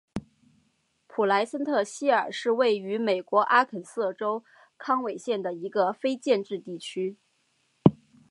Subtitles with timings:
[1.05, 4.43] 普莱森特希尔是位于美国阿肯色州
[4.75, 7.17] 康韦县的一个非建制地区。